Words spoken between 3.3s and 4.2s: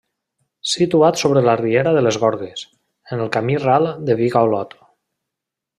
camí ral de